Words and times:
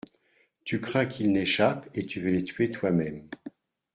Tu 0.65 0.81
crains 0.81 1.05
qu'ils 1.05 1.31
n'échappent, 1.31 1.87
et 1.93 2.07
tu 2.07 2.21
veux 2.21 2.31
les 2.31 2.43
tuer 2.43 2.71
toi-même. 2.71 3.29